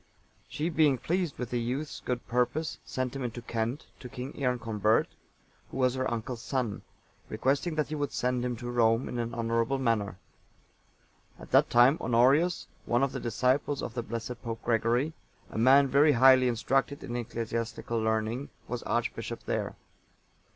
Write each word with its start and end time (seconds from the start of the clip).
She, 0.49 0.69
being 0.71 0.97
pleased 0.97 1.37
with 1.37 1.51
the 1.51 1.61
youth's 1.61 1.99
good 2.03 2.27
purpose, 2.27 2.79
sent 2.83 3.15
him 3.15 3.23
into 3.23 3.43
Kent, 3.43 3.85
to 3.99 4.09
King 4.09 4.33
Earconbert,(894) 4.33 5.05
who 5.69 5.77
was 5.77 5.93
her 5.93 6.09
uncle's 6.09 6.41
son, 6.41 6.81
requesting 7.29 7.75
that 7.75 7.89
he 7.89 7.93
would 7.93 8.11
send 8.11 8.43
him 8.43 8.55
to 8.55 8.71
Rome 8.71 9.07
in 9.07 9.19
an 9.19 9.35
honourable 9.35 9.77
manner. 9.77 10.17
At 11.37 11.51
that 11.51 11.69
time, 11.69 11.99
Honorius,(895) 12.01 12.87
one 12.87 13.03
of 13.03 13.11
the 13.11 13.19
disciples 13.19 13.83
of 13.83 13.93
the 13.93 14.01
blessed 14.01 14.41
Pope 14.41 14.63
Gregory, 14.63 15.13
a 15.51 15.59
man 15.59 15.87
very 15.87 16.13
highly 16.13 16.47
instructed 16.47 17.03
in 17.03 17.15
ecclesiastical 17.15 17.99
learning, 17.99 18.49
was 18.67 18.81
archbishop 18.81 19.43
there. 19.43 19.75